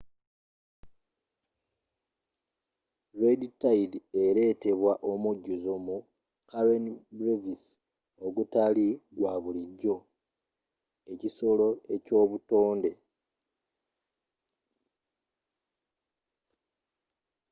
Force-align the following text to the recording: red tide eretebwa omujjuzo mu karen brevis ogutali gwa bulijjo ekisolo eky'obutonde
red 3.21 3.41
tide 3.61 3.97
eretebwa 4.25 4.93
omujjuzo 5.11 5.73
mu 5.85 5.97
karen 6.49 6.85
brevis 7.17 7.63
ogutali 8.25 8.87
gwa 9.15 9.33
bulijjo 9.43 9.95
ekisolo 11.11 11.67
eky'obutonde 11.95 12.91